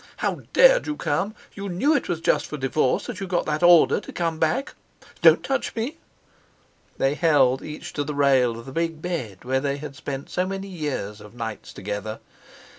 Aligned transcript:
"How 0.17 0.41
dared 0.51 0.87
you 0.87 0.95
come? 0.95 1.35
You 1.53 1.69
knew 1.69 1.95
it 1.95 2.09
was 2.09 2.21
just 2.21 2.47
for 2.47 2.57
divorce 2.57 3.05
that 3.05 3.19
you 3.19 3.27
got 3.27 3.45
that 3.45 3.61
order 3.61 3.99
to 3.99 4.11
come 4.11 4.39
back. 4.39 4.73
Don't 5.21 5.43
touch 5.43 5.75
me!" 5.75 5.97
They 6.97 7.13
held 7.13 7.61
each 7.61 7.93
to 7.93 8.03
the 8.03 8.15
rail 8.15 8.57
of 8.59 8.65
the 8.65 8.71
big 8.71 8.99
bed 8.99 9.43
where 9.45 9.59
they 9.59 9.77
had 9.77 9.95
spent 9.95 10.31
so 10.31 10.47
many 10.47 10.67
years 10.69 11.21
of 11.21 11.35
nights 11.35 11.71
together. 11.71 12.19